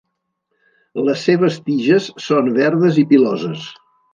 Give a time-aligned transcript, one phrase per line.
[1.09, 3.71] Les seves tiges són verdes i piloses.